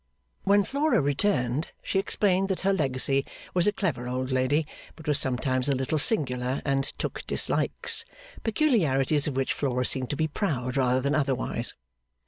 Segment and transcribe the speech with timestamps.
[0.45, 5.19] When Flora returned, she explained that her legacy was a clever old lady, but was
[5.19, 8.03] sometimes a little singular, and 'took dislikes'
[8.41, 11.75] peculiarities of which Flora seemed to be proud rather than otherwise.